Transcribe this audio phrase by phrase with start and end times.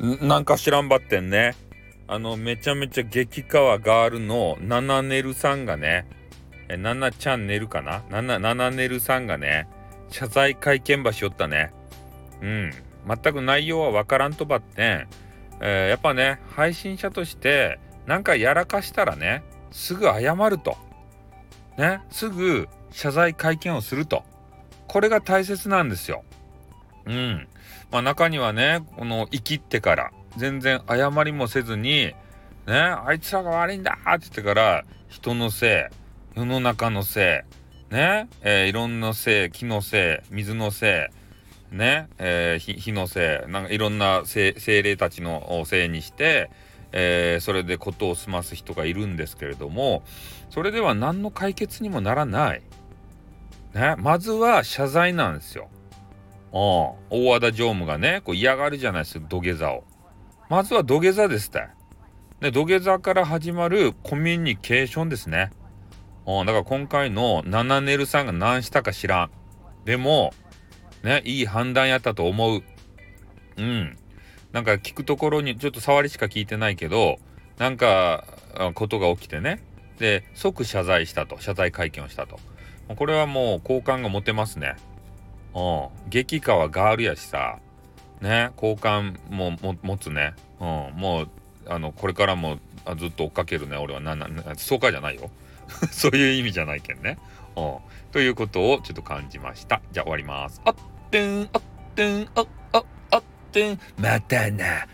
[0.00, 1.54] なんか知らんばってんね。
[2.08, 6.08] あの、めちゃめちゃ激川ガールのナナネルさんがね、
[6.68, 8.02] え、ナナチャンネルかな？
[8.10, 9.68] ナナ、ナナネルさんがね、
[10.08, 11.72] 謝罪会見場しよったね。
[12.40, 12.72] うん。
[13.06, 15.08] 全く内容はわからんとばってん、
[15.60, 20.76] えー、やっぱね、配信者として、なんかやらかしたらね、すぐ謝ると。
[21.76, 24.24] ね、すぐ謝罪会見をすると。
[24.88, 26.24] これが大切なんですよ。
[27.10, 27.48] うん。
[27.90, 32.14] まあ中にはね、この生きってから全然謝りもせずに、
[32.66, 35.90] ね、あいつらが悪いんだって言ってから人のせ
[36.36, 37.44] い、世の中のせ
[37.90, 41.10] い、ね、えー、いろんなせい、木のせい、水のせ
[41.72, 46.50] い、ね、えー、火のせい、なんかいろんな精霊たちのせいにして、
[46.92, 50.04] えー、それで事を済ます人がいるんですけれども、
[50.50, 52.62] それでは何の解決にもならない。
[53.74, 55.68] ね、まずは謝罪なんですよ。
[56.52, 59.84] 大和田常務がね、こう嫌がるじゃないですか、土下座を。
[60.48, 61.68] まずは土下座ですって。
[62.40, 65.50] で、土下座から始まるコミュニケーションですね。
[66.26, 69.30] うんだから今回のナナネルさんが何したか知らん。
[69.84, 70.32] でも、
[71.02, 72.62] ね、いい判断やったと思う。
[73.56, 73.96] うん。
[74.52, 77.18] なんか聞くところに、ちょっと触りしか聞いてないけど、
[77.58, 78.24] なんか、
[78.74, 79.62] ことが起きてね。
[79.98, 81.40] で、即謝罪したと。
[81.40, 82.38] 謝罪会見をしたと。
[82.96, 84.76] これはもう好感が持てますね。
[85.54, 85.60] う
[86.06, 86.10] ん。
[86.10, 87.58] 激化はガールやしさ、
[88.20, 90.34] ね、好感も持つね。
[90.60, 90.66] うん。
[90.96, 91.28] もう、
[91.66, 93.76] あの、これからもあずっと追っかけるね。
[93.76, 95.30] 俺はな、な、な、そうかじゃないよ。
[95.90, 97.18] そういう意味じゃないけんね。
[97.56, 97.76] うん。
[98.12, 99.80] ということをちょっと感じました。
[99.92, 100.60] じゃあ終わります。
[100.64, 100.74] あっ
[101.10, 101.62] てん、あっ
[101.94, 104.86] てん、あ、あ、あってん、またな。